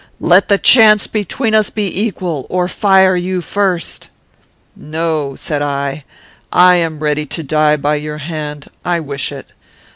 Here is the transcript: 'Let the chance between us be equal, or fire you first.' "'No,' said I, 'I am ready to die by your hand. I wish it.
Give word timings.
'Let 0.19 0.47
the 0.47 0.57
chance 0.57 1.05
between 1.05 1.53
us 1.53 1.69
be 1.69 2.01
equal, 2.03 2.47
or 2.49 2.67
fire 2.67 3.15
you 3.15 3.39
first.' 3.39 4.09
"'No,' 4.75 5.35
said 5.35 5.61
I, 5.61 6.05
'I 6.51 6.75
am 6.77 6.99
ready 7.01 7.27
to 7.27 7.43
die 7.43 7.77
by 7.77 7.97
your 7.97 8.17
hand. 8.17 8.67
I 8.83 8.99
wish 8.99 9.31
it. 9.31 9.49